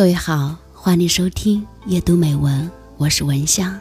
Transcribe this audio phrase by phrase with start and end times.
[0.00, 3.78] 各位好，欢迎收听夜读美文，我是文香。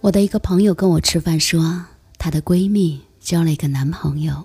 [0.00, 1.84] 我的一个朋友跟我吃饭说，
[2.16, 4.42] 她的闺蜜交了一个男朋友，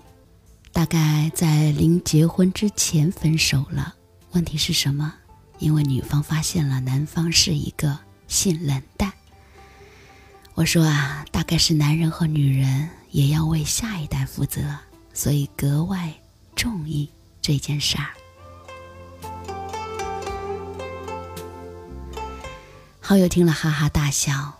[0.70, 3.94] 大概在临结婚之前分手了。
[4.32, 5.14] 问题是什么？
[5.60, 9.10] 因为女方发现了男方是一个性冷淡。
[10.60, 14.60] 我说啊，大概是男人和女人也要为下一代负责，
[15.14, 16.12] 所以格外
[16.54, 17.08] 重意
[17.40, 18.08] 这件事儿。
[23.00, 24.52] 好友听了哈哈大笑。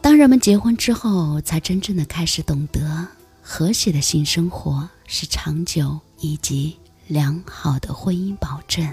[0.00, 3.08] 当人们结婚之后，才真正的开始懂得，
[3.42, 6.76] 和谐的性生活是长久以及
[7.08, 8.88] 良好的婚姻保证。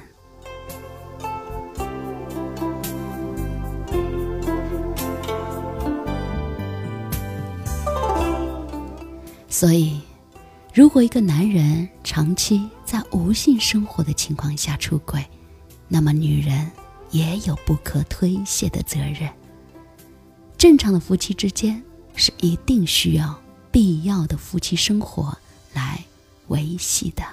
[9.53, 10.01] 所以，
[10.73, 15.23] 如果一个男人长期在无性生活的情况下出轨，
[15.87, 16.71] 那么女人
[17.11, 19.29] 也有不可推卸的责任。
[20.57, 21.83] 正常的夫妻之间
[22.15, 23.39] 是一定需要
[23.71, 25.37] 必要的夫妻生活
[25.71, 26.03] 来
[26.47, 27.23] 维系的。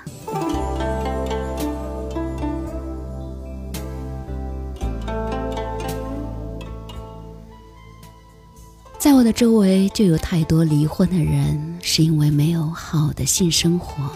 [9.01, 14.11] 在我的周围就有太多离婚的人，是因为没有好的性生活。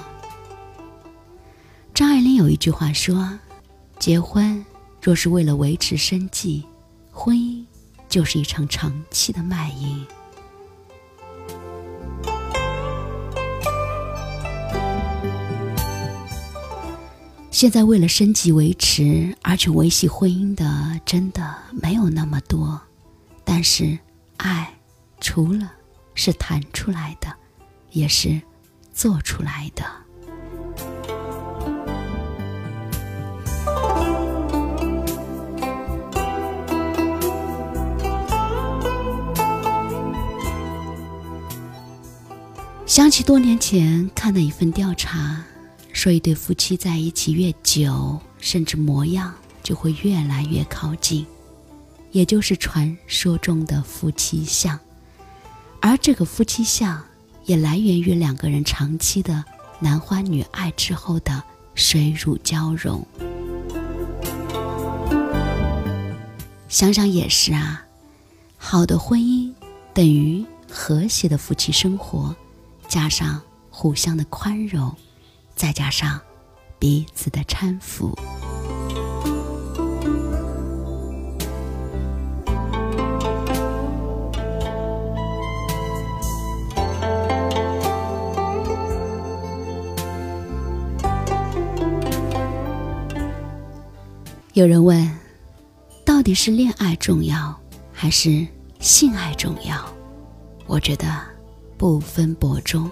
[1.95, 3.39] 张爱玲有一句话说
[3.99, 4.63] ：“结婚
[5.01, 6.67] 若是为了维持生计，
[7.11, 7.65] 婚姻
[8.11, 10.05] 就是一场长期的卖淫。”
[17.51, 22.79] 现在为了生计维持而去维系婚姻的，真的没有那么多，
[23.47, 23.99] 但是。
[24.37, 24.74] 爱，
[25.25, 25.73] 除了
[26.15, 27.35] 是谈出来的，
[27.93, 28.39] 也是
[28.93, 29.83] 做出来的。
[42.85, 45.43] 想起多年前看的一份调查，
[45.95, 51.27] 说一对夫妻在一起越久，甚至模样就会越来越靠近。
[52.13, 54.79] 也就是传说中的夫妻相，
[55.87, 57.05] 而这个夫妻相
[57.45, 59.45] 也来源于两个人长期的
[59.81, 61.43] 男欢女爱之后的
[61.75, 63.07] 水乳交融。
[66.71, 67.85] 想想也是啊，
[68.57, 69.53] 好的婚姻
[69.93, 72.35] 等于和谐的夫妻生活，
[72.89, 74.97] 加上互相的宽容，
[75.55, 76.19] 再加上
[76.79, 78.19] 彼此的搀扶。
[94.55, 95.11] 有人问，
[96.07, 97.53] 到底是恋爱重要
[97.93, 98.47] 还是
[98.79, 99.85] 性爱重要？
[100.69, 101.21] 我觉得
[101.77, 102.89] 不分伯仲，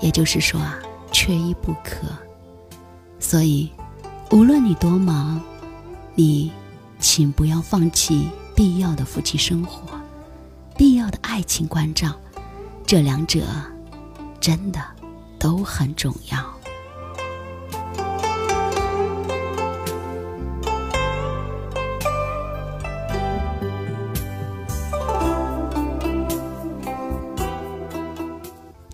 [0.00, 0.78] 也就是说啊，
[1.12, 2.08] 缺一不可。
[3.20, 3.70] 所以，
[4.30, 5.38] 无论你多忙，
[6.14, 6.50] 你
[6.98, 10.00] 请不要放弃必要的夫妻生活，
[10.78, 12.18] 必要的爱情关照，
[12.86, 13.46] 这两者
[14.40, 14.80] 真的
[15.38, 16.55] 都很重要。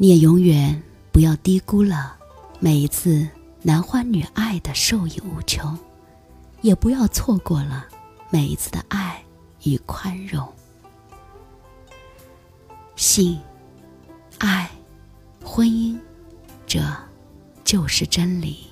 [0.02, 0.82] 你也永远
[1.12, 2.16] 不要低估了
[2.58, 3.24] 每一次
[3.62, 5.78] 男欢女爱的受益无穷，
[6.60, 7.86] 也不要错过了
[8.28, 9.22] 每一次的爱
[9.62, 10.52] 与宽容。
[12.96, 13.40] 性、
[14.38, 14.68] 爱、
[15.44, 15.96] 婚姻，
[16.66, 16.80] 这
[17.62, 18.66] 就是真理。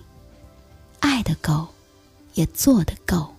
[0.99, 1.69] 爱的够，
[2.35, 3.33] 也做的够，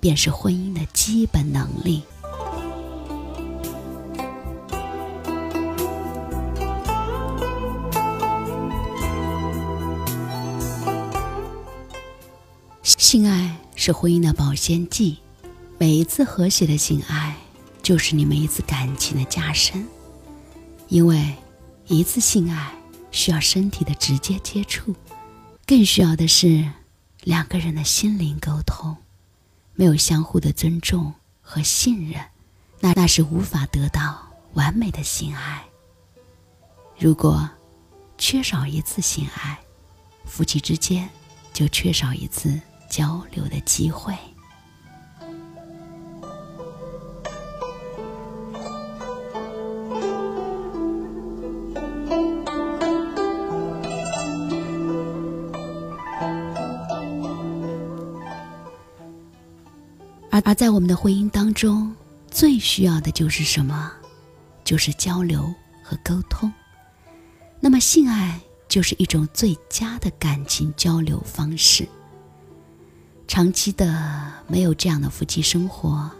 [0.00, 2.02] 便是婚姻的基本能力。
[13.10, 15.18] 性爱是婚姻的保鲜剂，
[15.78, 17.36] 每一次和谐的性爱，
[17.82, 19.84] 就是你们一次感情的加深。
[20.86, 21.34] 因为
[21.88, 22.72] 一次性爱
[23.10, 24.94] 需要身体的直接接触，
[25.66, 26.64] 更需要的是
[27.24, 28.96] 两个人的心灵沟通。
[29.74, 32.24] 没有相互的尊重和信任，
[32.78, 35.64] 那那是无法得到完美的性爱。
[36.96, 37.50] 如果
[38.16, 39.58] 缺少一次性爱，
[40.24, 41.10] 夫妻之间
[41.52, 42.56] 就缺少一次。
[42.90, 44.12] 交流的机会。
[60.32, 61.94] 而而在我们的婚姻当中
[62.30, 63.92] 最需要的就是什么？
[64.64, 65.42] 就是交流
[65.82, 66.50] 和沟通。
[67.60, 71.86] 那么性爱就是一种最佳的感情交流方式。
[73.30, 76.10] 长期的没有这样的夫妻生活，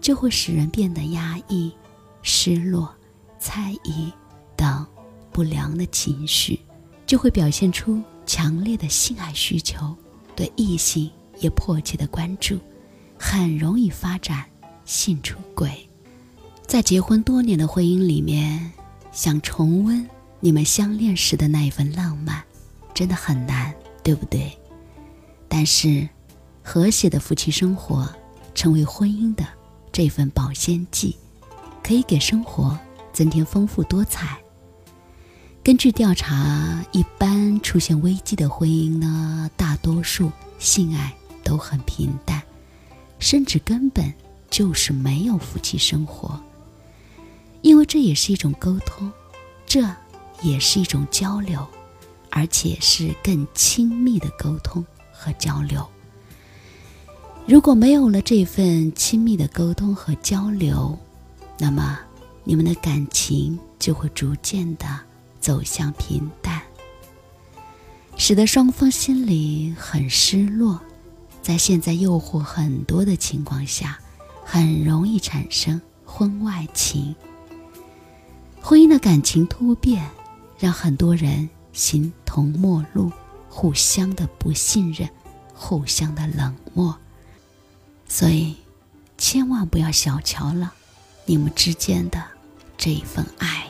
[0.00, 1.72] 就会使人变得压抑、
[2.22, 2.88] 失落、
[3.36, 4.12] 猜疑
[4.54, 4.86] 等
[5.32, 6.60] 不良的情绪，
[7.04, 9.92] 就会表现出强烈的性爱需求，
[10.36, 11.10] 对异性
[11.40, 12.56] 也迫切的关注。
[13.18, 14.44] 很容易发展
[14.84, 15.88] 性出轨，
[16.64, 18.70] 在结婚多年的婚姻里面，
[19.10, 20.08] 想重温
[20.38, 22.40] 你们相恋时的那一份浪漫，
[22.94, 23.74] 真的很难，
[24.04, 24.56] 对不对？
[25.48, 26.08] 但是，
[26.62, 28.08] 和谐的夫妻生活
[28.54, 29.44] 成为婚姻的
[29.90, 31.16] 这份保鲜剂，
[31.82, 32.78] 可以给生活
[33.12, 34.38] 增添丰富多彩。
[35.62, 41.14] 根据调查，一般出现危机的婚姻呢，大多数性爱
[41.44, 42.42] 都很平淡。
[43.18, 44.12] 甚至根本
[44.50, 46.40] 就是没有夫妻生活，
[47.60, 49.12] 因为这也是一种沟通，
[49.64, 49.88] 这
[50.40, 51.64] 也是一种交流，
[52.30, 55.88] 而且是更亲密的沟通和交流。
[57.44, 60.96] 如果没有了这份亲密的沟通和交流，
[61.58, 61.98] 那么
[62.44, 64.86] 你们的感情就会逐渐的
[65.40, 66.62] 走向平淡，
[68.16, 70.80] 使得双方心里很失落。
[71.42, 73.98] 在现在诱惑很多的情况下，
[74.44, 77.14] 很容易产生婚外情。
[78.60, 80.08] 婚姻的感情突变，
[80.56, 83.10] 让很多人形同陌路，
[83.48, 85.08] 互相的不信任，
[85.52, 86.96] 互相的冷漠。
[88.14, 88.56] 所以，
[89.16, 90.74] 千万不要小瞧了
[91.24, 92.22] 你们之间的
[92.76, 93.61] 这一份爱。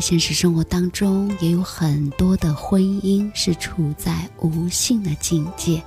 [0.00, 5.82] 现实生活当中也有很多的婚姻是处在无性的境界，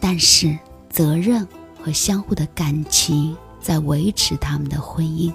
[0.00, 0.58] 但是
[0.90, 1.46] 责任
[1.80, 5.32] 和相互的感情在维持他们的婚姻，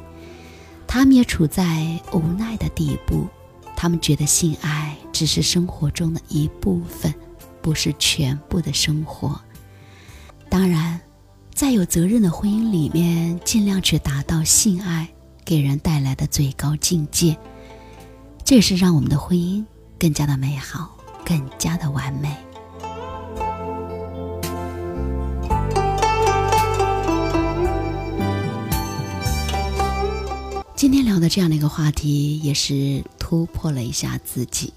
[0.86, 3.26] 他们也处在无奈的地步。
[3.76, 7.14] 他们觉得性爱只是生活中的一部分，
[7.62, 9.40] 不是全部的生活。
[10.50, 11.00] 当然，
[11.54, 15.08] 在有责任的婚姻里面，尽量去达到性爱
[15.46, 17.38] 给人带来的最高境界。
[18.48, 19.62] 这也是让我们的婚姻
[20.00, 22.34] 更加的美好，更加的完美。
[30.78, 34.72] 今天聊的这样的一个话题，也是突破了一下自己。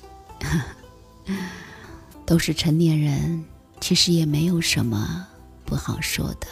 [2.26, 3.44] 都是成年人，
[3.80, 5.28] 其实也没有什么
[5.64, 6.48] 不好说的，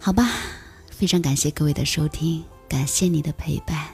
[0.00, 0.28] 好吧？
[0.90, 3.86] 非常感谢各位的收听，感谢你的陪伴，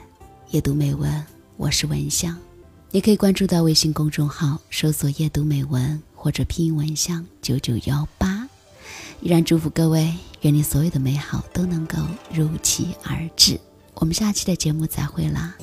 [0.49, 1.23] 阅读美文。
[1.57, 2.37] 我是文香，
[2.91, 8.45] 你可以关注到微信公众号，搜索“夜读美文”或者拼音“文香九九幺八”。
[9.21, 11.97] 依然祝福各位，愿你所有的美好都能够
[12.29, 13.57] 如期而至。
[13.93, 15.55] 我们下期的节目再会啦！